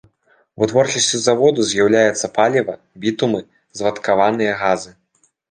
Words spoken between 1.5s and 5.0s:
з'яўляецца паліва, бітумы, звадкаваныя газы.